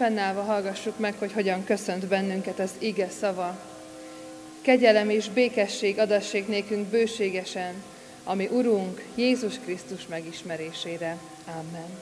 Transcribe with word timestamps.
fennállva 0.00 0.42
hallgassuk 0.42 0.98
meg, 0.98 1.14
hogy 1.18 1.32
hogyan 1.32 1.64
köszönt 1.64 2.06
bennünket 2.06 2.58
az 2.58 2.70
ige 2.78 3.08
szava. 3.08 3.58
Kegyelem 4.60 5.10
és 5.10 5.28
békesség 5.28 5.98
adassék 5.98 6.48
nékünk 6.48 6.86
bőségesen, 6.86 7.74
ami 8.24 8.48
Urunk 8.52 9.04
Jézus 9.14 9.54
Krisztus 9.64 10.06
megismerésére. 10.06 11.16
Amen. 11.46 11.98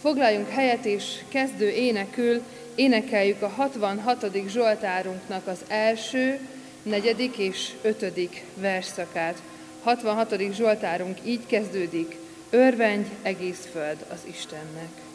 Foglaljunk 0.00 0.48
helyet 0.48 0.84
és 0.84 1.04
kezdő 1.28 1.68
énekül 1.68 2.42
énekeljük 2.74 3.42
a 3.42 3.48
66. 3.48 4.26
Zsoltárunknak 4.48 5.46
az 5.46 5.64
első, 5.68 6.38
negyedik 6.82 7.38
és 7.38 7.70
ötödik 7.82 8.44
versszakát. 8.54 9.42
66. 9.82 10.34
Zsoltárunk 10.52 11.18
így 11.24 11.46
kezdődik, 11.46 12.16
örvendj 12.50 13.08
egész 13.22 13.68
föld 13.72 14.04
az 14.12 14.20
Istennek. 14.28 15.09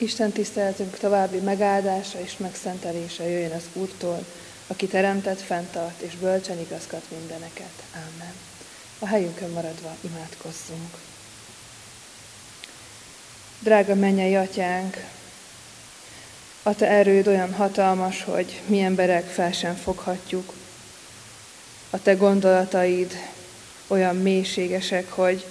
Isten 0.00 0.32
tiszteletünk 0.32 0.98
további 0.98 1.38
megáldása 1.38 2.20
és 2.20 2.36
megszentelése 2.36 3.28
jöjjön 3.28 3.52
az 3.52 3.64
Úrtól, 3.72 4.24
aki 4.66 4.86
teremtett, 4.86 5.40
fenntart 5.40 6.00
és 6.00 6.14
bölcsen 6.14 6.58
igazgat 6.58 7.04
mindeneket. 7.18 7.72
Amen. 7.92 8.32
A 8.98 9.06
helyünkön 9.06 9.50
maradva 9.50 9.96
imádkozzunk. 10.00 10.94
Drága 13.60 13.94
mennyei 13.94 14.36
atyánk, 14.36 14.96
a 16.62 16.74
te 16.74 16.88
erőd 16.88 17.26
olyan 17.26 17.54
hatalmas, 17.54 18.22
hogy 18.22 18.60
mi 18.66 18.80
emberek 18.80 19.24
fel 19.24 19.52
sem 19.52 19.74
foghatjuk. 19.74 20.52
A 21.90 22.02
te 22.02 22.14
gondolataid 22.14 23.12
olyan 23.86 24.16
mélységesek, 24.16 25.10
hogy 25.10 25.46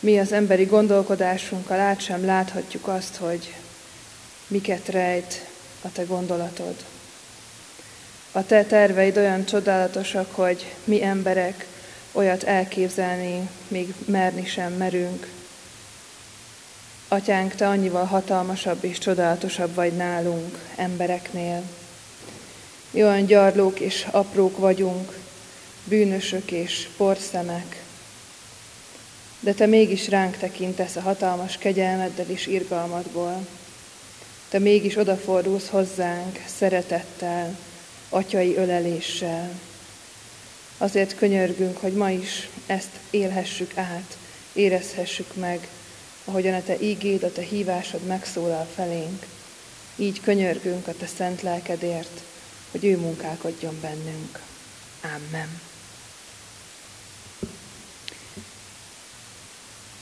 mi 0.00 0.18
az 0.18 0.32
emberi 0.32 0.64
gondolkodásunkkal 0.64 1.80
át 1.80 2.00
sem 2.00 2.24
láthatjuk 2.24 2.86
azt, 2.86 3.16
hogy 3.16 3.54
miket 4.48 4.88
rejt 4.88 5.46
a 5.82 5.92
te 5.92 6.02
gondolatod. 6.02 6.74
A 8.32 8.46
te 8.46 8.64
terveid 8.64 9.16
olyan 9.16 9.44
csodálatosak, 9.44 10.34
hogy 10.34 10.74
mi 10.84 11.02
emberek 11.04 11.66
olyat 12.12 12.42
elképzelni, 12.42 13.48
még 13.68 13.94
merni 14.06 14.46
sem 14.46 14.72
merünk. 14.72 15.28
Atyánk, 17.08 17.54
te 17.54 17.68
annyival 17.68 18.04
hatalmasabb 18.04 18.84
és 18.84 18.98
csodálatosabb 18.98 19.74
vagy 19.74 19.96
nálunk, 19.96 20.58
embereknél. 20.76 21.62
Mi 22.90 23.02
olyan 23.02 23.26
gyarlók 23.26 23.80
és 23.80 24.06
aprók 24.10 24.58
vagyunk, 24.58 25.18
bűnösök 25.84 26.50
és 26.50 26.88
porszemek, 26.96 27.82
de 29.40 29.52
te 29.52 29.66
mégis 29.66 30.08
ránk 30.08 30.36
tekintesz 30.36 30.96
a 30.96 31.00
hatalmas 31.00 31.56
kegyelmeddel 31.56 32.26
és 32.28 32.46
irgalmadból. 32.46 33.46
Te 34.48 34.58
mégis 34.58 34.96
odafordulsz 34.96 35.68
hozzánk 35.68 36.44
szeretettel, 36.46 37.58
atyai 38.08 38.56
öleléssel. 38.56 39.50
Azért 40.78 41.16
könyörgünk, 41.16 41.76
hogy 41.76 41.92
ma 41.92 42.10
is 42.10 42.48
ezt 42.66 42.90
élhessük 43.10 43.76
át, 43.76 44.16
érezhessük 44.52 45.34
meg, 45.34 45.68
ahogyan 46.24 46.54
a 46.54 46.62
Te 46.62 46.80
ígéd, 46.80 47.22
a 47.22 47.32
Te 47.32 47.42
hívásod 47.42 48.00
megszólal 48.06 48.66
felénk. 48.74 49.26
Így 49.96 50.20
könyörgünk 50.20 50.86
a 50.86 50.94
Te 50.96 51.06
szent 51.06 51.42
lelkedért, 51.42 52.22
hogy 52.70 52.84
ő 52.84 52.96
munkálkodjon 52.96 53.78
bennünk. 53.80 54.40
Amen. 55.02 55.60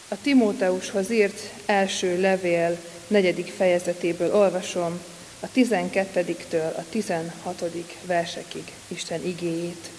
A 0.09 0.17
Timóteushoz 0.23 1.11
írt 1.11 1.41
első 1.67 2.21
levél 2.21 2.79
negyedik 3.07 3.47
fejezetéből 3.47 4.35
olvasom 4.35 5.01
a 5.41 5.47
12-től 5.55 6.77
a 6.77 6.85
16. 6.91 7.65
versekig 8.07 8.73
Isten 8.89 9.25
igéjét. 9.25 9.91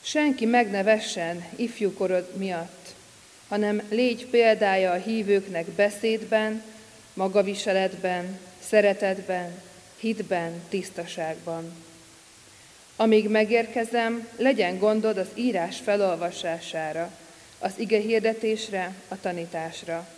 Senki 0.00 0.44
meg 0.44 0.70
ne 0.70 0.82
vessen 0.82 1.44
ifjúkorod 1.56 2.36
miatt, 2.36 2.94
hanem 3.48 3.82
légy 3.88 4.26
példája 4.26 4.92
a 4.92 4.96
hívőknek 4.96 5.66
beszédben, 5.66 6.62
magaviseletben, 7.14 8.38
szeretetben, 8.68 9.62
hitben, 9.96 10.62
tisztaságban. 10.68 11.72
Amíg 12.96 13.28
megérkezem, 13.28 14.28
legyen 14.36 14.78
gondod 14.78 15.18
az 15.18 15.28
írás 15.34 15.78
felolvasására, 15.78 17.10
az 17.58 17.72
ige 17.76 18.00
hirdetésre, 18.00 18.94
a 19.08 19.20
tanításra. 19.20 20.08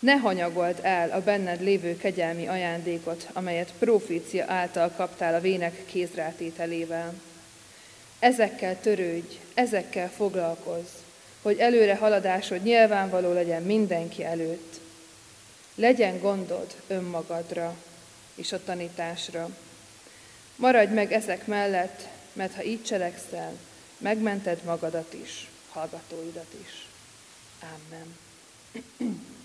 Ne 0.00 0.16
hanyagold 0.16 0.78
el 0.82 1.10
a 1.10 1.22
benned 1.22 1.60
lévő 1.60 1.96
kegyelmi 1.96 2.46
ajándékot, 2.46 3.28
amelyet 3.32 3.72
profécia 3.78 4.44
által 4.48 4.90
kaptál 4.90 5.34
a 5.34 5.40
vének 5.40 5.84
kézrátételével. 5.86 7.14
Ezekkel 8.18 8.80
törődj, 8.80 9.38
ezekkel 9.54 10.10
foglalkozz, 10.10 10.90
hogy 11.42 11.58
előre 11.58 11.96
haladásod 11.96 12.62
nyilvánvaló 12.62 13.32
legyen 13.32 13.62
mindenki 13.62 14.24
előtt. 14.24 14.80
Legyen 15.74 16.20
gondod 16.20 16.74
önmagadra 16.86 17.74
és 18.34 18.52
a 18.52 18.64
tanításra. 18.64 19.48
Maradj 20.56 20.92
meg 20.92 21.12
ezek 21.12 21.46
mellett, 21.46 22.08
mert 22.32 22.54
ha 22.54 22.62
így 22.62 22.84
cselekszel, 22.84 23.52
megmented 23.98 24.62
magadat 24.64 25.14
is 25.14 25.48
hallgatóidat 25.70 26.54
is. 26.62 26.86
Amen. 27.60 28.18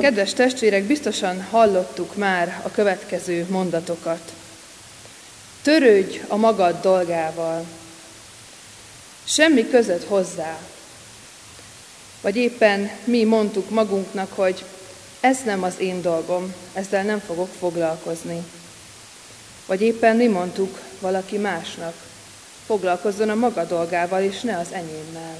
Kedves 0.00 0.32
testvérek, 0.32 0.84
biztosan 0.84 1.42
hallottuk 1.42 2.16
már 2.16 2.60
a 2.64 2.70
következő 2.70 3.46
mondatokat. 3.48 4.32
Törődj 5.62 6.20
a 6.28 6.36
magad 6.36 6.80
dolgával, 6.80 7.64
semmi 9.24 9.68
között 9.68 10.04
hozzá. 10.04 10.58
Vagy 12.20 12.36
éppen 12.36 12.90
mi 13.04 13.24
mondtuk 13.24 13.70
magunknak, 13.70 14.32
hogy 14.32 14.64
ez 15.20 15.38
nem 15.44 15.62
az 15.62 15.74
én 15.78 16.02
dolgom, 16.02 16.54
ezzel 16.72 17.02
nem 17.02 17.18
fogok 17.18 17.48
foglalkozni. 17.58 18.42
Vagy 19.66 19.80
éppen 19.80 20.16
mi 20.16 20.26
mondtuk 20.26 20.80
valaki 21.00 21.36
másnak, 21.36 21.94
foglalkozzon 22.66 23.30
a 23.30 23.34
maga 23.34 23.64
dolgával, 23.64 24.22
és 24.22 24.40
ne 24.40 24.58
az 24.58 24.72
enyémmel. 24.72 25.36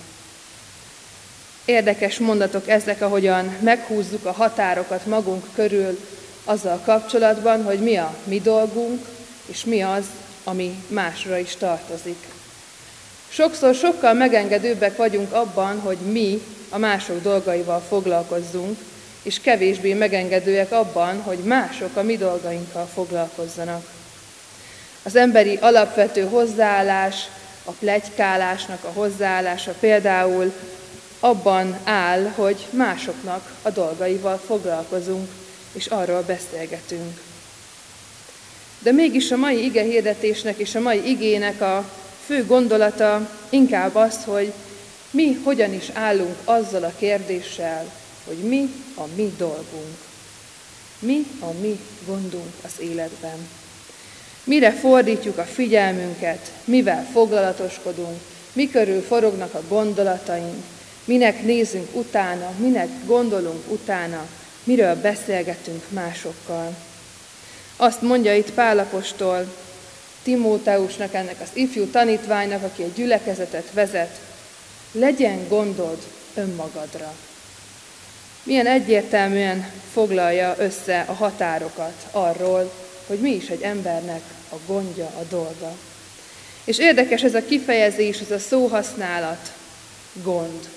Érdekes 1.68 2.18
mondatok 2.18 2.68
ezek, 2.68 3.02
ahogyan 3.02 3.56
meghúzzuk 3.60 4.24
a 4.24 4.32
határokat 4.32 5.06
magunk 5.06 5.44
körül 5.54 5.98
azzal 6.44 6.80
kapcsolatban, 6.84 7.64
hogy 7.64 7.78
mi 7.78 7.96
a 7.96 8.16
mi 8.24 8.40
dolgunk, 8.40 9.06
és 9.46 9.64
mi 9.64 9.82
az, 9.82 10.04
ami 10.44 10.82
másra 10.86 11.38
is 11.38 11.56
tartozik. 11.56 12.16
Sokszor 13.28 13.74
sokkal 13.74 14.12
megengedőbbek 14.12 14.96
vagyunk 14.96 15.32
abban, 15.32 15.80
hogy 15.80 15.96
mi 15.96 16.42
a 16.68 16.78
mások 16.78 17.22
dolgaival 17.22 17.82
foglalkozzunk, 17.88 18.78
és 19.22 19.40
kevésbé 19.40 19.92
megengedőek 19.94 20.72
abban, 20.72 21.22
hogy 21.22 21.38
mások 21.38 21.96
a 21.96 22.02
mi 22.02 22.16
dolgainkkal 22.16 22.88
foglalkozzanak. 22.94 23.86
Az 25.02 25.16
emberi 25.16 25.58
alapvető 25.60 26.22
hozzáállás, 26.22 27.28
a 27.64 27.70
plegykálásnak 27.70 28.84
a 28.84 28.92
hozzáállása 28.92 29.74
például 29.80 30.52
abban 31.20 31.78
áll, 31.84 32.32
hogy 32.34 32.66
másoknak 32.70 33.56
a 33.62 33.70
dolgaival 33.70 34.40
foglalkozunk, 34.46 35.28
és 35.72 35.86
arról 35.86 36.22
beszélgetünk. 36.22 37.20
De 38.78 38.92
mégis 38.92 39.30
a 39.30 39.36
mai 39.36 39.64
ige 39.64 39.82
hirdetésnek 39.82 40.58
és 40.58 40.74
a 40.74 40.80
mai 40.80 41.08
igének 41.08 41.60
a 41.60 41.90
fő 42.26 42.44
gondolata 42.46 43.30
inkább 43.48 43.94
az, 43.94 44.24
hogy 44.24 44.52
mi 45.10 45.38
hogyan 45.44 45.74
is 45.74 45.88
állunk 45.92 46.36
azzal 46.44 46.82
a 46.82 46.92
kérdéssel, 46.98 47.92
hogy 48.26 48.36
mi 48.36 48.70
a 48.94 49.02
mi 49.14 49.34
dolgunk. 49.36 49.96
Mi 50.98 51.26
a 51.40 51.52
mi 51.60 51.78
gondunk 52.06 52.52
az 52.64 52.72
életben. 52.80 53.48
Mire 54.44 54.72
fordítjuk 54.72 55.38
a 55.38 55.44
figyelmünket, 55.44 56.52
mivel 56.64 57.06
foglalatoskodunk, 57.12 58.20
mi 58.52 58.70
körül 58.70 59.02
forognak 59.02 59.54
a 59.54 59.62
gondolataink, 59.68 60.64
minek 61.08 61.42
nézünk 61.42 61.88
utána, 61.92 62.52
minek 62.58 62.88
gondolunk 63.04 63.70
utána, 63.70 64.26
miről 64.64 64.94
beszélgetünk 64.94 65.84
másokkal. 65.88 66.76
Azt 67.76 68.02
mondja 68.02 68.36
itt 68.36 68.52
Pálapostól 68.52 69.54
Timóteusnak, 70.22 71.14
ennek 71.14 71.40
az 71.40 71.48
ifjú 71.52 71.84
tanítványnak, 71.84 72.62
aki 72.62 72.82
egy 72.82 72.92
gyülekezetet 72.92 73.72
vezet, 73.72 74.20
legyen 74.92 75.48
gondod 75.48 75.98
önmagadra. 76.34 77.14
Milyen 78.42 78.66
egyértelműen 78.66 79.70
foglalja 79.92 80.54
össze 80.58 81.04
a 81.08 81.12
határokat 81.12 82.06
arról, 82.10 82.72
hogy 83.06 83.18
mi 83.18 83.30
is 83.30 83.48
egy 83.48 83.62
embernek 83.62 84.22
a 84.50 84.56
gondja, 84.66 85.06
a 85.06 85.22
dolga. 85.28 85.72
És 86.64 86.78
érdekes 86.78 87.22
ez 87.22 87.34
a 87.34 87.44
kifejezés, 87.44 88.18
ez 88.20 88.30
a 88.30 88.38
szóhasználat, 88.38 89.52
gond. 90.12 90.68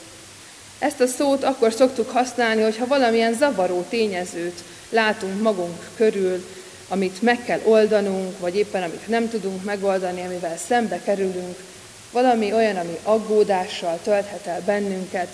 Ezt 0.82 1.00
a 1.00 1.08
szót 1.08 1.44
akkor 1.44 1.74
szoktuk 1.74 2.10
használni, 2.10 2.62
hogyha 2.62 2.88
valamilyen 2.88 3.34
zavaró 3.34 3.86
tényezőt 3.90 4.64
látunk 4.90 5.42
magunk 5.42 5.90
körül, 5.96 6.46
amit 6.88 7.22
meg 7.22 7.44
kell 7.44 7.60
oldanunk, 7.64 8.40
vagy 8.40 8.56
éppen 8.56 8.84
amit 8.84 9.08
nem 9.08 9.30
tudunk 9.30 9.64
megoldani, 9.64 10.22
amivel 10.26 10.58
szembe 10.58 11.02
kerülünk, 11.04 11.58
valami 12.12 12.54
olyan, 12.54 12.76
ami 12.76 12.98
aggódással 13.04 14.00
tölthet 14.04 14.46
el 14.46 14.62
bennünket, 14.66 15.28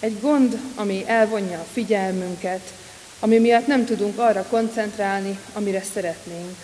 egy 0.00 0.20
gond, 0.20 0.58
ami 0.74 1.04
elvonja 1.06 1.58
a 1.58 1.66
figyelmünket, 1.72 2.72
ami 3.20 3.38
miatt 3.38 3.66
nem 3.66 3.84
tudunk 3.84 4.18
arra 4.18 4.44
koncentrálni, 4.50 5.38
amire 5.52 5.82
szeretnénk. 5.94 6.56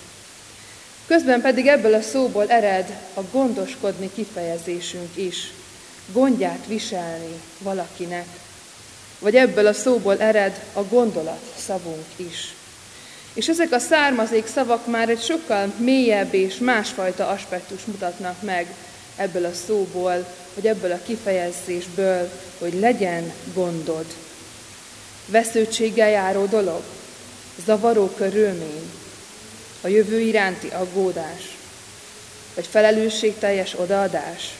Közben 1.06 1.40
pedig 1.40 1.66
ebből 1.66 1.94
a 1.94 2.02
szóból 2.02 2.48
ered 2.48 2.96
a 3.14 3.20
gondoskodni 3.32 4.10
kifejezésünk 4.14 5.10
is, 5.14 5.52
gondját 6.12 6.64
viselni 6.66 7.40
valakinek. 7.58 8.26
Vagy 9.18 9.36
ebből 9.36 9.66
a 9.66 9.72
szóból 9.72 10.20
ered 10.20 10.64
a 10.72 10.82
gondolat 10.82 11.52
szavunk 11.56 12.06
is. 12.16 12.54
És 13.34 13.48
ezek 13.48 13.72
a 13.72 13.78
származék 13.78 14.46
szavak 14.46 14.86
már 14.86 15.08
egy 15.08 15.22
sokkal 15.22 15.72
mélyebb 15.76 16.34
és 16.34 16.56
másfajta 16.56 17.28
aspektus 17.28 17.84
mutatnak 17.84 18.42
meg 18.42 18.74
ebből 19.16 19.44
a 19.44 19.52
szóból, 19.66 20.26
vagy 20.54 20.66
ebből 20.66 20.92
a 20.92 21.02
kifejezésből, 21.06 22.30
hogy 22.58 22.74
legyen 22.74 23.32
gondod. 23.54 24.06
Veszőtséggel 25.26 26.10
járó 26.10 26.44
dolog, 26.44 26.82
zavaró 27.64 28.06
körülmény, 28.06 28.90
a 29.80 29.88
jövő 29.88 30.20
iránti 30.20 30.68
aggódás, 30.68 31.56
vagy 32.54 32.66
felelősségteljes 32.66 33.74
odaadás. 33.78 34.54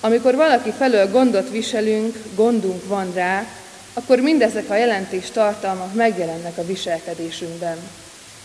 Amikor 0.00 0.34
valaki 0.34 0.70
felől 0.70 1.10
gondot 1.10 1.50
viselünk, 1.50 2.16
gondunk 2.34 2.86
van 2.86 3.12
rá, 3.14 3.46
akkor 3.92 4.18
mindezek 4.18 4.70
a 4.70 4.76
jelentés 4.76 5.30
tartalmak 5.30 5.94
megjelennek 5.94 6.58
a 6.58 6.64
viselkedésünkben. 6.64 7.76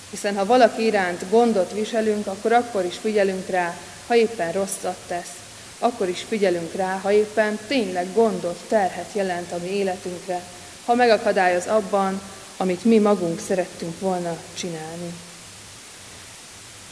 Hiszen 0.10 0.36
ha 0.36 0.46
valaki 0.46 0.86
iránt 0.86 1.30
gondot 1.30 1.72
viselünk, 1.74 2.28
akkor 2.28 2.52
akkor 2.52 2.86
is 2.86 2.98
figyelünk 2.98 3.50
rá, 3.50 3.76
ha 4.08 4.16
éppen 4.16 4.52
rosszat 4.52 4.98
tesz. 5.08 5.36
Akkor 5.80 6.10
is 6.10 6.26
figyelünk 6.28 6.74
rá, 6.74 7.00
ha 7.04 7.12
éppen 7.12 7.60
tényleg 7.68 8.14
gondot, 8.14 8.60
terhet 8.68 9.10
jelent 9.14 9.52
a 9.52 9.58
mi 9.64 9.70
életünkre, 9.70 10.42
ha 10.86 10.96
megakadályoz 10.96 11.68
abban, 11.68 12.22
amit 12.58 12.86
mi 12.86 12.98
magunk 12.98 13.40
szerettünk 13.40 14.00
volna 14.00 14.38
csinálni. 14.54 15.14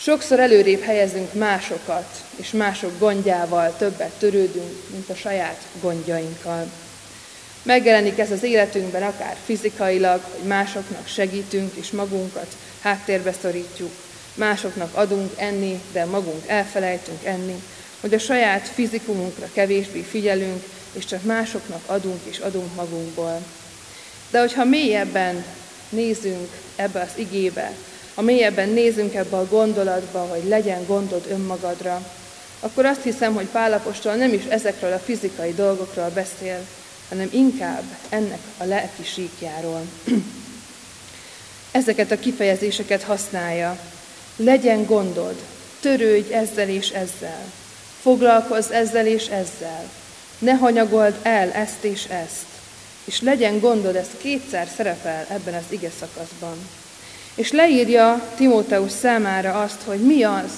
Sokszor 0.01 0.39
előrébb 0.39 0.81
helyezünk 0.81 1.33
másokat, 1.33 2.23
és 2.35 2.51
mások 2.51 2.99
gondjával 2.99 3.75
többet 3.77 4.11
törődünk, 4.19 4.71
mint 4.91 5.09
a 5.09 5.15
saját 5.15 5.61
gondjainkkal. 5.81 6.71
Megjelenik 7.63 8.19
ez 8.19 8.31
az 8.31 8.43
életünkben 8.43 9.03
akár 9.03 9.35
fizikailag, 9.45 10.21
hogy 10.37 10.47
másoknak 10.47 11.07
segítünk, 11.07 11.75
és 11.75 11.91
magunkat 11.91 12.55
háttérbe 12.81 13.33
szorítjuk, 13.41 13.91
másoknak 14.35 14.95
adunk 14.95 15.31
enni, 15.37 15.81
de 15.91 16.05
magunk 16.05 16.47
elfelejtünk 16.47 17.23
enni, 17.23 17.63
hogy 18.01 18.13
a 18.13 18.19
saját 18.19 18.67
fizikumunkra 18.67 19.49
kevésbé 19.53 20.01
figyelünk, 20.01 20.63
és 20.93 21.05
csak 21.05 21.23
másoknak 21.23 21.81
adunk 21.85 22.19
és 22.23 22.37
adunk 22.37 22.75
magunkból. 22.75 23.41
De 24.29 24.39
hogyha 24.39 24.63
mélyebben 24.63 25.45
nézünk 25.89 26.49
ebbe 26.75 26.99
az 26.99 27.11
igébe, 27.15 27.71
ha 28.19 28.25
mélyebben 28.25 28.69
nézünk 28.69 29.13
ebbe 29.13 29.37
a 29.37 29.47
gondolatba, 29.47 30.19
hogy 30.19 30.43
legyen 30.47 30.85
gondod 30.85 31.25
önmagadra, 31.29 32.11
akkor 32.59 32.85
azt 32.85 33.03
hiszem, 33.03 33.33
hogy 33.33 33.45
Pálapostól 33.45 34.13
nem 34.13 34.33
is 34.33 34.43
ezekről 34.49 34.93
a 34.93 34.99
fizikai 34.99 35.53
dolgokról 35.53 36.09
beszél, 36.13 36.65
hanem 37.09 37.29
inkább 37.31 37.83
ennek 38.09 38.39
a 38.57 38.63
lelki 38.63 39.03
síkjáról. 39.03 39.81
Ezeket 41.71 42.11
a 42.11 42.19
kifejezéseket 42.19 43.03
használja. 43.03 43.79
Legyen 44.35 44.85
gondod, 44.85 45.35
törődj 45.79 46.33
ezzel 46.33 46.69
és 46.69 46.89
ezzel, 46.89 47.43
foglalkozz 48.01 48.71
ezzel 48.71 49.07
és 49.07 49.27
ezzel, 49.27 49.89
ne 50.39 50.53
hanyagold 50.53 51.19
el 51.21 51.51
ezt 51.51 51.83
és 51.83 52.05
ezt, 52.05 52.47
és 53.03 53.21
legyen 53.21 53.59
gondod, 53.59 53.95
ez 53.95 54.09
kétszer 54.17 54.67
szerepel 54.75 55.25
ebben 55.29 55.53
az 55.53 55.65
ige 55.69 55.89
szakaszban. 55.99 56.57
És 57.39 57.51
leírja 57.51 58.29
Timóteus 58.35 58.91
számára 58.91 59.61
azt, 59.61 59.81
hogy 59.85 59.99
mi 59.99 60.23
az, 60.23 60.51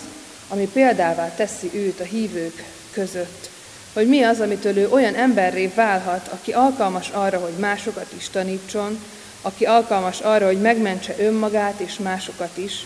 ami 0.48 0.70
példává 0.74 1.36
teszi 1.36 1.70
őt 1.74 2.00
a 2.00 2.04
hívők 2.04 2.64
között. 2.92 3.50
Hogy 3.94 4.08
mi 4.08 4.24
az, 4.24 4.40
amitől 4.40 4.78
ő 4.78 4.90
olyan 4.90 5.16
emberré 5.16 5.72
válhat, 5.76 6.28
aki 6.28 6.52
alkalmas 6.52 7.10
arra, 7.10 7.40
hogy 7.40 7.54
másokat 7.60 8.14
is 8.18 8.30
tanítson, 8.30 9.00
aki 9.42 9.66
alkalmas 9.66 10.20
arra, 10.20 10.46
hogy 10.46 10.62
megmentse 10.62 11.16
önmagát 11.20 11.80
és 11.80 11.98
másokat 11.98 12.58
is, 12.58 12.86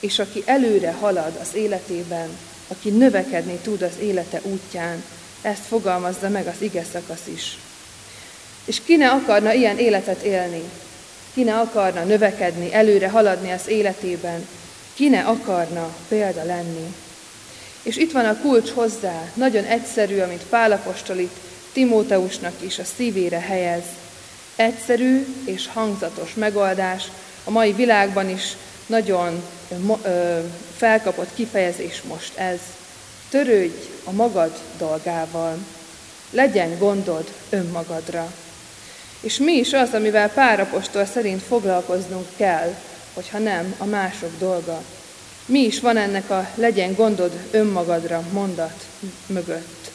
és 0.00 0.18
aki 0.18 0.42
előre 0.46 0.92
halad 0.92 1.38
az 1.40 1.54
életében, 1.54 2.28
aki 2.68 2.90
növekedni 2.90 3.58
tud 3.62 3.82
az 3.82 3.94
élete 4.00 4.40
útján, 4.42 5.02
ezt 5.42 5.64
fogalmazza 5.64 6.28
meg 6.28 6.46
az 6.46 6.62
ige 6.62 6.84
szakasz 6.92 7.26
is. 7.34 7.58
És 8.64 8.80
ki 8.84 8.96
ne 8.96 9.10
akarna 9.10 9.52
ilyen 9.52 9.78
életet 9.78 10.22
élni? 10.22 10.62
Ki 11.36 11.42
ne 11.42 11.58
akarna 11.58 12.04
növekedni, 12.04 12.72
előre 12.72 13.08
haladni 13.08 13.50
az 13.50 13.68
életében? 13.68 14.46
Ki 14.94 15.08
ne 15.08 15.20
akarna 15.20 15.94
példa 16.08 16.44
lenni? 16.44 16.94
És 17.82 17.96
itt 17.96 18.12
van 18.12 18.24
a 18.24 18.40
kulcs 18.40 18.70
hozzá, 18.70 19.22
nagyon 19.34 19.64
egyszerű, 19.64 20.18
amit 20.18 20.46
Pálapostol 20.48 21.16
itt 21.16 21.36
Timóteusnak 21.72 22.52
is 22.60 22.78
a 22.78 22.84
szívére 22.96 23.40
helyez. 23.40 23.82
Egyszerű 24.56 25.26
és 25.44 25.68
hangzatos 25.72 26.34
megoldás, 26.34 27.04
a 27.44 27.50
mai 27.50 27.72
világban 27.72 28.30
is 28.30 28.56
nagyon 28.86 29.42
felkapott 30.76 31.34
kifejezés 31.34 32.02
most 32.02 32.36
ez. 32.36 32.58
Törődj 33.30 33.88
a 34.04 34.12
magad 34.12 34.58
dolgával, 34.78 35.56
legyen 36.30 36.78
gondod 36.78 37.32
önmagadra. 37.50 38.32
És 39.26 39.38
mi 39.38 39.52
is 39.52 39.72
az, 39.72 39.94
amivel 39.94 40.30
párapostól 40.30 41.04
szerint 41.04 41.42
foglalkoznunk 41.42 42.26
kell, 42.36 42.74
hogyha 43.14 43.38
nem 43.38 43.74
a 43.78 43.84
mások 43.84 44.30
dolga. 44.38 44.82
Mi 45.46 45.58
is 45.58 45.80
van 45.80 45.96
ennek 45.96 46.30
a 46.30 46.48
legyen 46.54 46.94
gondod 46.94 47.32
önmagadra 47.50 48.22
mondat 48.32 48.86
mögött. 49.26 49.90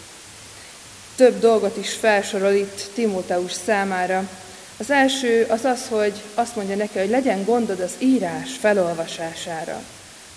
Több 1.16 1.40
dolgot 1.40 1.78
is 1.78 1.94
felsorol 1.94 2.52
itt 2.52 2.90
Timóteus 2.94 3.52
számára. 3.52 4.30
Az 4.78 4.92
első 4.92 5.46
az 5.50 5.66
az, 5.66 5.88
hogy 5.90 6.14
azt 6.34 6.56
mondja 6.56 6.76
neki, 6.76 7.00
hogy 7.00 7.10
legyen 7.10 7.44
gondod 7.46 7.80
az 7.80 7.94
írás 7.98 8.52
felolvasására, 8.60 9.82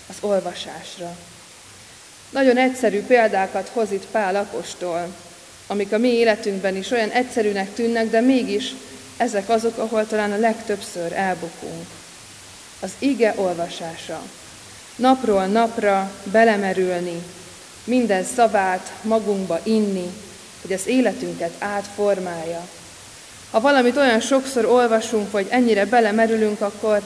az 0.09 0.15
olvasásra. 0.19 1.17
Nagyon 2.29 2.57
egyszerű 2.57 3.01
példákat 3.01 3.69
hoz 3.73 3.91
itt 3.91 4.05
Pál 4.11 4.35
apostol, 4.35 5.07
amik 5.67 5.91
a 5.91 5.97
mi 5.97 6.07
életünkben 6.07 6.75
is 6.75 6.91
olyan 6.91 7.09
egyszerűnek 7.09 7.73
tűnnek, 7.73 8.09
de 8.09 8.21
mégis 8.21 8.73
ezek 9.17 9.49
azok, 9.49 9.77
ahol 9.77 10.07
talán 10.07 10.31
a 10.31 10.37
legtöbbször 10.37 11.13
elbukunk. 11.13 11.85
Az 12.79 12.91
ige 12.99 13.33
olvasása. 13.35 14.21
Napról 14.95 15.45
napra 15.45 16.11
belemerülni, 16.23 17.23
minden 17.83 18.23
szavát 18.23 18.91
magunkba 19.01 19.59
inni, 19.63 20.09
hogy 20.61 20.73
az 20.73 20.87
életünket 20.87 21.51
átformálja. 21.59 22.67
Ha 23.51 23.61
valamit 23.61 23.97
olyan 23.97 24.19
sokszor 24.19 24.65
olvasunk, 24.65 25.31
hogy 25.31 25.47
ennyire 25.49 25.85
belemerülünk, 25.85 26.61
akkor 26.61 27.01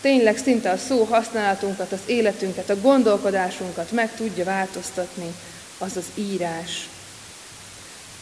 tényleg 0.00 0.36
szinte 0.36 0.70
a 0.70 0.76
szó 0.76 1.04
használatunkat, 1.04 1.92
az 1.92 2.00
életünket, 2.06 2.70
a 2.70 2.80
gondolkodásunkat 2.80 3.92
meg 3.92 4.14
tudja 4.14 4.44
változtatni, 4.44 5.34
az 5.78 5.96
az 5.96 6.06
írás. 6.14 6.88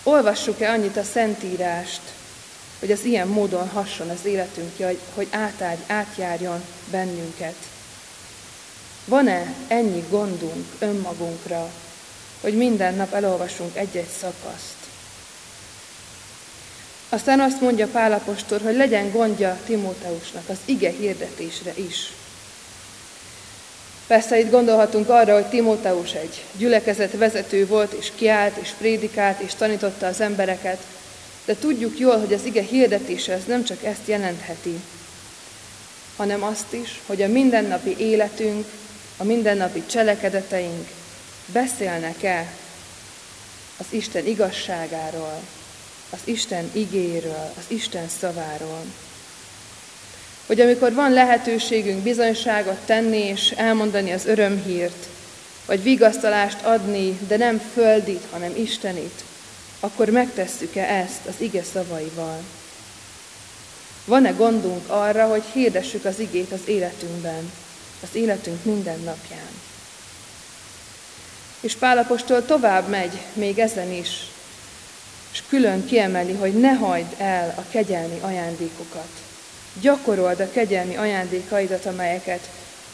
Olvassuk-e 0.02 0.71
annyit 0.71 0.97
a 0.97 1.02
Szentírást, 1.02 2.00
hogy 2.78 2.93
az 2.93 3.05
ilyen 3.05 3.28
módon 3.28 3.69
hasson 3.69 4.09
az 4.09 4.25
életünk, 4.25 4.73
hogy 5.14 5.28
átárj, 5.31 5.81
átjárjon 5.87 6.64
bennünket? 6.90 7.57
Van-e 9.05 9.55
ennyi 9.69 10.05
gondunk 10.11 10.67
önmagunkra, 10.78 11.71
hogy 12.40 12.57
minden 12.57 12.95
nap 12.95 13.12
elolvasunk 13.12 13.76
egy-egy 13.76 14.11
szakaszt? 14.21 14.76
Aztán 17.09 17.40
azt 17.40 17.61
mondja 17.61 17.87
Pálapostor, 17.87 18.61
hogy 18.61 18.76
legyen 18.76 19.11
gondja 19.11 19.59
Timóteusnak 19.67 20.49
az 20.49 20.59
ige 20.64 20.90
hirdetésre 20.90 21.73
is. 21.76 22.12
Persze 24.09 24.38
itt 24.38 24.50
gondolhatunk 24.50 25.09
arra, 25.09 25.35
hogy 25.35 25.47
Timóteus 25.47 26.12
egy 26.12 26.45
gyülekezet 26.57 27.17
vezető 27.17 27.67
volt, 27.67 27.93
és 27.93 28.12
kiállt, 28.15 28.57
és 28.57 28.71
prédikált, 28.79 29.41
és 29.41 29.55
tanította 29.55 30.07
az 30.07 30.21
embereket, 30.21 30.79
de 31.45 31.55
tudjuk 31.55 31.99
jól, 31.99 32.19
hogy 32.19 32.33
az 32.33 32.45
ige 32.45 32.62
hirdetése 32.62 33.33
ez 33.33 33.45
nem 33.47 33.65
csak 33.65 33.85
ezt 33.85 34.07
jelentheti, 34.07 34.81
hanem 36.17 36.43
azt 36.43 36.73
is, 36.73 37.00
hogy 37.07 37.23
a 37.23 37.29
mindennapi 37.29 37.97
életünk, 37.99 38.67
a 39.17 39.25
mindennapi 39.25 39.83
cselekedeteink 39.87 40.88
beszélnek-e 41.47 42.53
az 43.77 43.87
Isten 43.91 44.27
igazságáról, 44.27 45.41
az 46.11 46.19
Isten 46.25 46.71
igéről, 46.73 47.53
az 47.59 47.65
Isten 47.67 48.09
szaváról 48.21 48.85
hogy 50.49 50.61
amikor 50.61 50.95
van 50.95 51.12
lehetőségünk 51.12 52.02
bizonyságot 52.02 52.78
tenni 52.87 53.19
és 53.19 53.50
elmondani 53.50 54.12
az 54.12 54.26
örömhírt, 54.26 55.07
vagy 55.67 55.83
vigasztalást 55.83 56.62
adni, 56.62 57.19
de 57.26 57.37
nem 57.37 57.59
földit, 57.73 58.23
hanem 58.31 58.57
Istenit, 58.57 59.25
akkor 59.81 60.09
megtesszük-e 60.09 60.83
ezt 60.83 61.26
az 61.28 61.35
ige 61.38 61.62
szavaival? 61.62 62.43
Van-e 64.05 64.31
gondunk 64.31 64.88
arra, 64.88 65.26
hogy 65.26 65.43
hirdessük 65.52 66.05
az 66.05 66.19
igét 66.19 66.52
az 66.52 66.61
életünkben, 66.64 67.52
az 68.02 68.09
életünk 68.12 68.64
minden 68.64 69.00
napján? 69.05 69.50
És 71.61 71.75
Pálapostól 71.75 72.45
tovább 72.45 72.88
megy 72.88 73.19
még 73.33 73.59
ezen 73.59 73.93
is, 73.93 74.09
és 75.33 75.43
külön 75.49 75.87
kiemeli, 75.87 76.33
hogy 76.33 76.61
ne 76.61 76.73
hagyd 76.73 77.14
el 77.19 77.55
a 77.57 77.71
kegyelmi 77.71 78.19
ajándékokat. 78.21 79.27
Gyakorold 79.80 80.40
a 80.40 80.50
kegyelmi 80.50 80.97
ajándékaidat, 80.97 81.87
amelyeket 81.87 82.49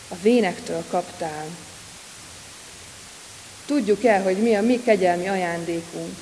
a 0.08 0.14
vénektől 0.22 0.84
kaptál. 0.88 1.46
Tudjuk 3.66 4.04
el, 4.04 4.22
hogy 4.22 4.36
mi 4.36 4.54
a 4.54 4.62
mi 4.62 4.82
kegyelmi 4.82 5.28
ajándékunk. 5.28 6.16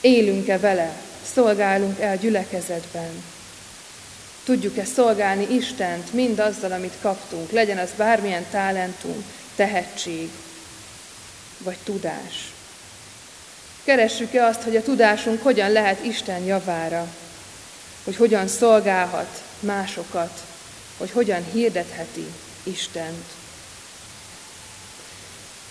Élünk-e 0.00 0.58
vele, 0.58 0.92
szolgálunk 1.32 2.00
el 2.00 2.16
gyülekezetben. 2.16 3.22
Tudjuk-e 4.44 4.84
szolgálni 4.84 5.54
Istent 5.54 6.12
mindazzal, 6.12 6.72
amit 6.72 6.96
kaptunk, 7.00 7.50
legyen 7.50 7.78
az 7.78 7.90
bármilyen 7.96 8.46
talentum, 8.50 9.24
tehetség 9.56 10.30
vagy 11.58 11.78
tudás. 11.84 12.52
Keressük-e 13.84 14.44
azt, 14.44 14.62
hogy 14.62 14.76
a 14.76 14.82
tudásunk 14.82 15.42
hogyan 15.42 15.70
lehet 15.70 16.04
Isten 16.04 16.44
javára, 16.44 17.08
hogy 18.04 18.16
hogyan 18.16 18.48
szolgálhat 18.48 19.42
másokat, 19.60 20.42
hogy 20.96 21.10
hogyan 21.10 21.44
hirdetheti 21.52 22.26
Istent. 22.62 23.24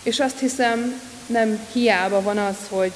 És 0.04 0.20
azt 0.20 0.40
hiszem, 0.40 1.02
nem 1.26 1.68
hiába 1.72 2.22
van 2.22 2.38
az, 2.38 2.56
hogy 2.70 2.94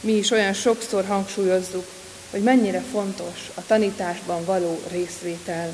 mi 0.00 0.12
is 0.12 0.30
olyan 0.30 0.52
sokszor 0.52 1.04
hangsúlyozzuk, 1.06 1.86
hogy 2.30 2.42
mennyire 2.42 2.82
fontos 2.92 3.50
a 3.54 3.66
tanításban 3.66 4.44
való 4.44 4.80
részvétel. 4.90 5.72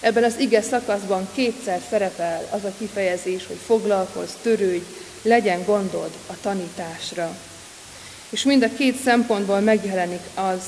Ebben 0.00 0.24
az 0.24 0.38
ige 0.38 0.62
szakaszban 0.62 1.28
kétszer 1.34 1.80
szerepel 1.90 2.48
az 2.50 2.64
a 2.64 2.72
kifejezés, 2.78 3.46
hogy 3.46 3.58
foglalkozz, 3.66 4.32
törődj, 4.42 4.84
legyen 5.22 5.64
gondod 5.64 6.10
a 6.26 6.32
tanításra. 6.42 7.36
És 8.28 8.42
mind 8.42 8.62
a 8.62 8.74
két 8.76 8.96
szempontból 9.02 9.60
megjelenik 9.60 10.22
az, 10.34 10.60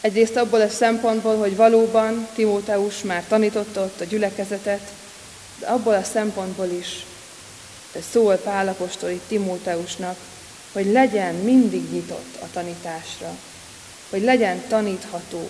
egyrészt 0.00 0.36
abból 0.36 0.60
a 0.60 0.68
szempontból, 0.68 1.36
hogy 1.36 1.56
valóban 1.56 2.28
Timóteus 2.34 3.02
már 3.02 3.24
tanította 3.28 3.82
ott 3.82 4.00
a 4.00 4.04
gyülekezetet, 4.04 4.92
de 5.58 5.66
abból 5.66 5.94
a 5.94 6.02
szempontból 6.02 6.68
is 6.78 7.06
szól 8.10 8.36
Pálapostoli 8.36 9.20
Timóteusnak, 9.28 10.16
hogy 10.72 10.86
legyen 10.86 11.34
mindig 11.34 11.90
nyitott 11.92 12.36
a 12.42 12.46
tanításra, 12.52 13.36
hogy 14.10 14.22
legyen 14.22 14.62
tanítható, 14.68 15.48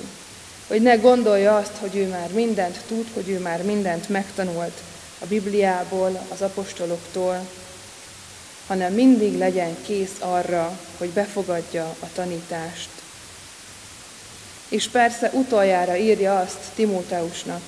hogy 0.67 0.83
ne 0.83 0.97
gondolja 0.97 1.57
azt, 1.57 1.77
hogy 1.81 1.97
ő 1.97 2.07
már 2.07 2.29
mindent 2.33 2.81
tud, 2.87 3.07
hogy 3.15 3.29
ő 3.29 3.39
már 3.39 3.63
mindent 3.63 4.09
megtanult 4.09 4.81
a 5.19 5.27
Bibliából, 5.27 6.27
az 6.29 6.43
apostoloktól, 6.43 7.49
hanem 8.67 8.93
mindig 8.93 9.39
legyen 9.39 9.77
kész 9.87 10.17
arra, 10.19 10.79
hogy 10.99 11.09
befogadja 11.09 11.97
a 11.99 12.07
tanítást. 12.15 12.98
És 14.69 14.89
persze 14.89 15.31
utoljára 15.33 15.97
írja 15.97 16.39
azt 16.39 16.59
Timóteusnak, 16.75 17.61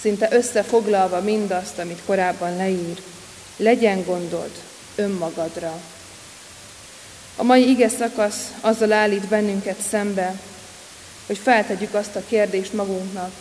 szinte 0.00 0.28
összefoglalva 0.30 1.20
mindazt, 1.20 1.78
amit 1.78 2.02
korábban 2.06 2.56
leír, 2.56 3.02
legyen 3.56 4.04
gondod 4.04 4.50
önmagadra. 4.94 5.80
A 7.36 7.42
mai 7.42 7.68
ige 7.68 7.88
szakasz 7.88 8.52
azzal 8.60 8.92
állít 8.92 9.28
bennünket 9.28 9.80
szembe, 9.80 10.34
hogy 11.26 11.38
feltegyük 11.38 11.94
azt 11.94 12.16
a 12.16 12.22
kérdést 12.28 12.72
magunknak, 12.72 13.32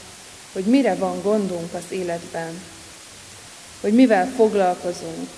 hogy 0.53 0.63
mire 0.63 0.95
van 0.95 1.21
gondunk 1.21 1.74
az 1.74 1.83
életben, 1.89 2.62
hogy 3.81 3.93
mivel 3.93 4.31
foglalkozunk, 4.36 5.29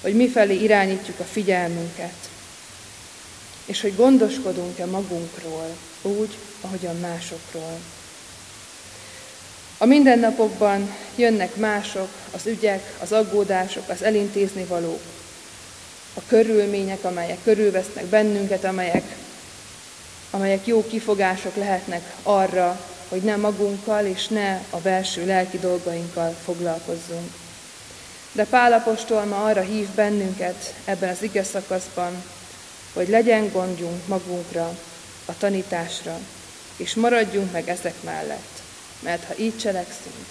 hogy 0.00 0.14
mifelé 0.14 0.54
irányítjuk 0.54 1.20
a 1.20 1.24
figyelmünket, 1.24 2.31
és 3.66 3.80
hogy 3.80 3.96
gondoskodunk-e 3.96 4.86
magunkról 4.86 5.76
úgy, 6.02 6.38
ahogyan 6.60 6.96
másokról. 6.96 7.78
A 9.78 9.86
mindennapokban 9.86 10.94
jönnek 11.16 11.56
mások, 11.56 12.08
az 12.30 12.46
ügyek, 12.46 12.96
az 13.00 13.12
aggódások, 13.12 13.88
az 13.88 14.02
elintézni 14.02 14.64
valók, 14.64 15.00
a 16.14 16.20
körülmények, 16.26 17.04
amelyek 17.04 17.38
körülvesznek 17.44 18.04
bennünket, 18.04 18.64
amelyek, 18.64 19.16
amelyek 20.30 20.66
jó 20.66 20.86
kifogások 20.86 21.56
lehetnek 21.56 22.14
arra, 22.22 22.80
hogy 23.08 23.22
ne 23.22 23.36
magunkkal 23.36 24.06
és 24.06 24.26
ne 24.26 24.60
a 24.70 24.76
belső 24.76 25.26
lelki 25.26 25.58
dolgainkkal 25.58 26.36
foglalkozzunk. 26.44 27.32
De 28.32 28.44
Pálapostól 28.44 29.24
ma 29.24 29.44
arra 29.44 29.60
hív 29.60 29.88
bennünket 29.94 30.74
ebben 30.84 31.10
az 31.10 31.22
ige 31.22 31.42
szakaszban, 31.42 32.22
hogy 32.92 33.08
legyen 33.08 33.50
gondjunk 33.52 34.06
magunkra, 34.06 34.78
a 35.24 35.36
tanításra, 35.38 36.18
és 36.76 36.94
maradjunk 36.94 37.52
meg 37.52 37.68
ezek 37.68 38.02
mellett, 38.02 38.62
mert 39.00 39.24
ha 39.24 39.36
így 39.36 39.58
cselekszünk, 39.58 40.26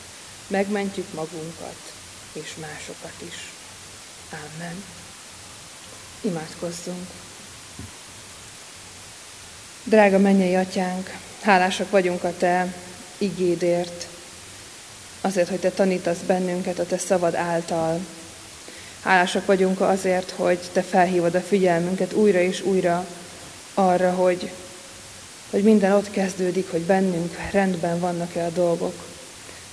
megmentjük 0.47 1.13
magunkat 1.13 1.93
és 2.33 2.55
másokat 2.59 3.13
is. 3.27 3.51
Amen. 4.29 4.83
Imádkozzunk. 6.21 7.07
Drága 9.83 10.17
mennyei 10.17 10.55
atyánk, 10.55 11.17
hálásak 11.41 11.89
vagyunk 11.89 12.23
a 12.23 12.37
Te 12.37 12.73
igédért, 13.17 14.07
azért, 15.21 15.49
hogy 15.49 15.59
Te 15.59 15.69
tanítasz 15.69 16.19
bennünket 16.25 16.79
a 16.79 16.85
Te 16.85 16.97
szavad 16.97 17.35
által. 17.35 17.99
Hálásak 19.01 19.45
vagyunk 19.45 19.81
azért, 19.81 20.29
hogy 20.29 20.59
Te 20.73 20.81
felhívod 20.81 21.35
a 21.35 21.41
figyelmünket 21.41 22.13
újra 22.13 22.39
és 22.39 22.61
újra 22.61 23.07
arra, 23.73 24.11
hogy, 24.11 24.51
hogy 25.49 25.63
minden 25.63 25.91
ott 25.91 26.11
kezdődik, 26.11 26.71
hogy 26.71 26.81
bennünk 26.81 27.35
rendben 27.51 27.99
vannak-e 27.99 28.45
a 28.45 28.49
dolgok, 28.49 28.93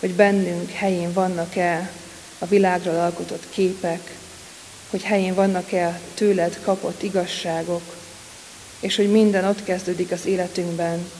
hogy 0.00 0.14
bennünk 0.14 0.70
helyén 0.70 1.12
vannak-e 1.12 1.90
a 2.38 2.46
világról 2.46 2.98
alkotott 2.98 3.46
képek, 3.50 4.16
hogy 4.90 5.02
helyén 5.02 5.34
vannak-e 5.34 6.00
tőled 6.14 6.58
kapott 6.62 7.02
igazságok, 7.02 7.96
és 8.80 8.96
hogy 8.96 9.10
minden 9.10 9.44
ott 9.44 9.64
kezdődik 9.64 10.10
az 10.12 10.26
életünkben, 10.26 11.10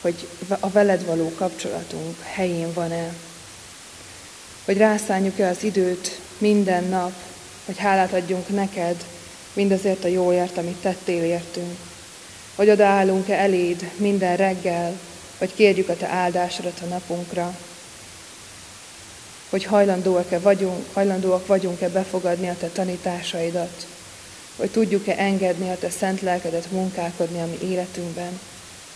hogy 0.00 0.28
a 0.60 0.70
veled 0.70 1.04
való 1.04 1.32
kapcsolatunk 1.34 2.16
helyén 2.22 2.72
van-e. 2.72 3.12
Hogy 4.64 4.76
rászálljuk-e 4.76 5.48
az 5.48 5.62
időt 5.62 6.20
minden 6.44 6.84
nap, 6.84 7.12
hogy 7.64 7.78
hálát 7.78 8.12
adjunk 8.12 8.48
neked 8.48 9.04
mindazért 9.52 10.04
a 10.04 10.08
jóért, 10.08 10.58
amit 10.58 10.76
tettél 10.76 11.22
értünk. 11.22 11.76
Hogy 12.54 12.70
odaállunk-e 12.70 13.34
eléd 13.34 13.90
minden 13.96 14.36
reggel, 14.36 14.98
hogy 15.38 15.54
kérjük 15.54 15.88
a 15.88 15.96
te 15.96 16.06
áldásodat 16.06 16.80
a 16.82 16.86
napunkra, 16.86 17.56
hogy 19.50 19.64
hajlandóak-e 19.64 20.38
vagyunk, 20.38 20.84
hajlandóak 20.92 21.46
vagyunk-e 21.46 21.88
befogadni 21.88 22.48
a 22.48 22.56
te 22.58 22.66
tanításaidat, 22.66 23.86
hogy 24.56 24.70
tudjuk-e 24.70 25.14
engedni 25.18 25.70
a 25.70 25.78
te 25.78 25.90
szent 25.90 26.20
lelkedet 26.20 26.70
munkálkodni 26.70 27.40
a 27.40 27.46
mi 27.46 27.68
életünkben, 27.68 28.40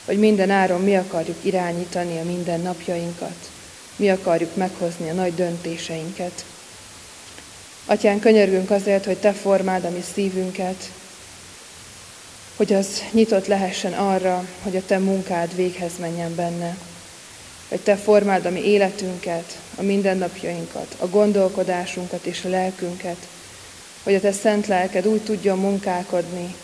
hogy 0.04 0.18
minden 0.18 0.50
áron 0.50 0.80
mi 0.80 0.96
akarjuk 0.96 1.36
irányítani 1.42 2.18
a 2.18 2.24
minden 2.24 2.60
napjainkat, 2.60 3.50
mi 3.96 4.10
akarjuk 4.10 4.56
meghozni 4.56 5.10
a 5.10 5.14
nagy 5.14 5.34
döntéseinket. 5.34 6.44
Atyán, 7.90 8.18
könyörgünk 8.18 8.70
azért, 8.70 9.04
hogy 9.04 9.16
Te 9.16 9.32
formáld 9.32 9.84
a 9.84 9.90
mi 9.90 10.04
szívünket, 10.14 10.90
hogy 12.56 12.72
az 12.72 13.02
nyitott 13.12 13.46
lehessen 13.46 13.92
arra, 13.92 14.48
hogy 14.62 14.76
a 14.76 14.84
Te 14.86 14.98
munkád 14.98 15.56
véghez 15.56 15.92
menjen 15.98 16.34
benne 16.34 16.76
hogy 17.68 17.80
Te 17.80 17.96
formáld 17.96 18.44
a 18.44 18.50
mi 18.50 18.64
életünket, 18.64 19.58
a 19.76 19.82
mindennapjainkat, 19.82 20.96
a 20.98 21.06
gondolkodásunkat 21.06 22.24
és 22.24 22.44
a 22.44 22.48
lelkünket, 22.48 23.16
hogy 24.02 24.14
a 24.14 24.20
Te 24.20 24.32
szent 24.32 24.66
lelked 24.66 25.06
úgy 25.06 25.20
tudjon 25.20 25.58
munkálkodni, 25.58 26.54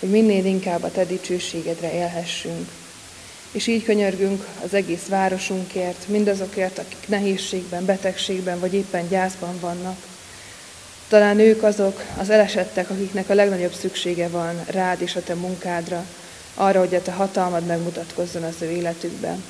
hogy 0.00 0.10
minél 0.10 0.44
inkább 0.44 0.82
a 0.82 0.90
Te 0.90 1.04
dicsőségedre 1.04 1.92
élhessünk. 1.92 2.70
És 3.52 3.66
így 3.66 3.84
könyörgünk 3.84 4.46
az 4.64 4.74
egész 4.74 5.06
városunkért, 5.08 6.08
mindazokért, 6.08 6.78
akik 6.78 7.08
nehézségben, 7.08 7.84
betegségben 7.84 8.60
vagy 8.60 8.74
éppen 8.74 9.08
gyászban 9.08 9.60
vannak. 9.60 10.09
Talán 11.10 11.38
ők 11.38 11.62
azok 11.62 12.02
az 12.18 12.30
elesettek, 12.30 12.90
akiknek 12.90 13.30
a 13.30 13.34
legnagyobb 13.34 13.72
szüksége 13.72 14.28
van 14.28 14.64
rád 14.66 15.02
és 15.02 15.16
a 15.16 15.22
te 15.22 15.34
munkádra, 15.34 16.04
arra, 16.54 16.78
hogy 16.78 16.94
a 16.94 17.02
te 17.02 17.12
hatalmad 17.12 17.66
megmutatkozzon 17.66 18.42
az 18.42 18.54
ő 18.60 18.70
életükben. 18.70 19.44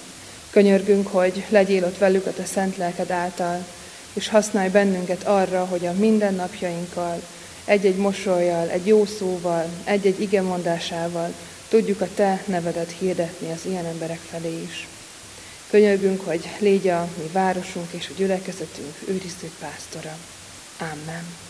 Könyörgünk, 0.51 1.07
hogy 1.07 1.44
legyél 1.49 1.85
ott 1.85 1.99
velük 1.99 2.27
a 2.27 2.33
te 2.33 2.44
szent 2.44 2.77
lelked 2.77 3.11
által, 3.11 3.64
és 4.12 4.29
használj 4.29 4.68
bennünket 4.68 5.27
arra, 5.27 5.64
hogy 5.64 5.87
a 5.87 5.92
mindennapjainkkal, 5.92 7.23
egy-egy 7.64 7.96
mosolyjal, 7.96 8.68
egy 8.68 8.87
jó 8.87 9.07
szóval, 9.07 9.64
egy-egy 9.85 10.20
igemondásával 10.20 11.33
tudjuk 11.68 12.01
a 12.01 12.09
te 12.14 12.42
nevedet 12.46 12.94
hirdetni 12.99 13.53
az 13.53 13.61
ilyen 13.66 13.85
emberek 13.85 14.20
felé 14.31 14.62
is. 14.62 14.88
Könyörgünk, 15.70 16.20
hogy 16.20 16.49
légy 16.59 16.88
a 16.88 17.09
mi 17.16 17.31
városunk 17.33 17.88
és 17.90 18.09
a 18.09 18.16
gyülekezetünk 18.16 18.94
őriző 19.09 19.51
pásztora. 19.59 20.16
Amen. 20.79 21.49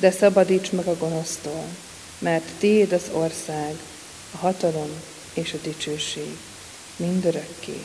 de 0.00 0.10
szabadíts 0.10 0.70
meg 0.70 0.86
a 0.86 0.96
gonosztól, 0.96 1.64
mert 2.18 2.44
Tiéd 2.58 2.92
az 2.92 3.10
ország, 3.12 3.74
a 4.32 4.36
hatalom 4.36 4.90
és 5.34 5.52
a 5.52 5.56
dicsőség 5.62 6.36
mindörökké. 6.96 7.80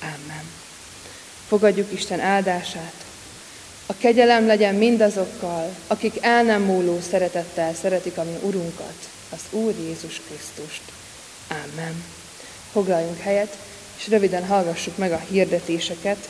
Amen. 0.00 0.44
Fogadjuk 1.48 1.92
Isten 1.92 2.20
áldását. 2.20 2.94
A 3.86 3.96
kegyelem 3.96 4.46
legyen 4.46 4.74
mindazokkal, 4.74 5.76
akik 5.86 6.18
el 6.20 6.42
nem 6.42 6.62
múló 6.62 7.00
szeretettel 7.10 7.74
szeretik 7.74 8.18
a 8.18 8.24
mi 8.24 8.36
Urunkat, 8.42 9.08
az 9.30 9.40
Úr 9.50 9.74
Jézus 9.78 10.20
Krisztust. 10.26 10.82
Amen. 11.48 12.04
Foglaljunk 12.72 13.18
helyet, 13.18 13.56
és 13.96 14.08
röviden 14.08 14.46
hallgassuk 14.46 14.96
meg 14.96 15.12
a 15.12 15.22
hirdetéseket. 15.30 16.28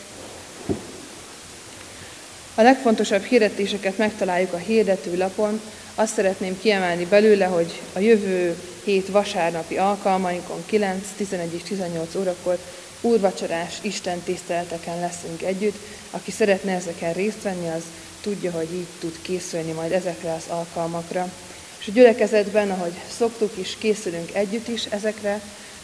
A 2.57 2.63
legfontosabb 2.63 3.23
hirdetéseket 3.23 3.99
megtaláljuk 3.99 4.53
a 4.53 4.57
hirdetőlapon. 4.57 5.61
Azt 5.95 6.15
szeretném 6.15 6.59
kiemelni 6.61 7.05
belőle, 7.05 7.45
hogy 7.45 7.81
a 7.93 7.99
jövő 7.99 8.57
hét 8.85 9.09
vasárnapi 9.09 9.77
alkalmainkon 9.77 10.63
9, 10.67 11.07
11 11.17 11.55
és 11.55 11.63
18 11.63 12.15
órakor 12.15 12.59
úrvacsorás 13.01 13.79
Isten 13.83 14.21
tiszteleteken 14.21 15.01
leszünk 15.01 15.43
együtt. 15.43 15.77
Aki 16.11 16.31
szeretne 16.31 16.73
ezeken 16.73 17.13
részt 17.13 17.43
venni, 17.43 17.69
az 17.69 17.83
tudja, 18.21 18.51
hogy 18.51 18.73
így 18.73 18.87
tud 19.01 19.19
készülni 19.23 19.73
majd 19.73 19.93
ezekre 19.93 20.33
az 20.33 20.45
alkalmakra. 20.49 21.33
És 21.81 21.89
a 21.89 21.93
gyülekezetben, 21.93 22.71
ahogy 22.71 22.95
szoktuk 23.19 23.53
is, 23.59 23.77
készülünk 23.79 24.35
együtt 24.35 24.69
is 24.69 24.85
ezekre, 24.85 25.41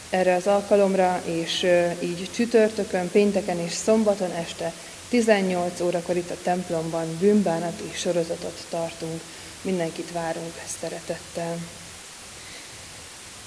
erre 0.09 0.35
az 0.35 0.47
alkalomra, 0.47 1.21
és 1.25 1.67
így 1.99 2.29
csütörtökön, 2.35 3.11
pénteken 3.11 3.59
és 3.59 3.71
szombaton 3.71 4.31
este 4.31 4.73
18 5.11 5.81
órakor 5.81 6.15
itt 6.15 6.29
a 6.29 6.37
templomban 6.43 7.17
bűnbánati 7.19 7.91
sorozatot 7.93 8.65
tartunk. 8.69 9.21
Mindenkit 9.61 10.11
várunk 10.11 10.53
szeretettel. 10.81 11.57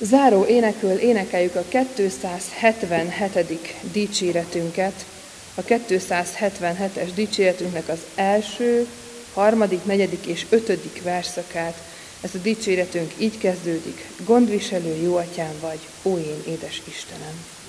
Záró 0.01 0.45
énekül 0.45 0.91
énekeljük 0.91 1.55
a 1.55 1.65
277. 1.95 3.75
dicséretünket. 3.93 5.05
A 5.55 5.63
277-es 5.63 7.11
dicséretünknek 7.15 7.89
az 7.89 8.01
első, 8.15 8.87
harmadik, 9.33 9.85
negyedik 9.85 10.27
és 10.27 10.47
ötödik 10.49 11.03
verszakát. 11.03 11.83
Ez 12.21 12.31
a 12.35 12.39
dicséretünk 12.39 13.13
így 13.17 13.39
kezdődik. 13.39 14.09
Gondviselő 14.25 14.97
jó 15.03 15.17
atyám 15.17 15.55
vagy, 15.61 15.81
ó 16.03 16.19
én 16.19 16.43
édes 16.47 16.83
Istenem! 16.89 17.64